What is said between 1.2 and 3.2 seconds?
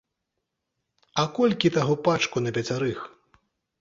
А колькі таго пачку на пяцярых?